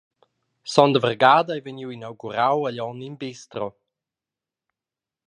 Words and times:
Sonda 0.75 1.01
vargada 1.03 1.51
ei 1.55 1.63
vegniu 1.67 1.89
inaugurau 1.97 2.57
a 2.69 2.71
Glion 2.73 3.05
in 3.07 3.15
bistro. 3.21 3.67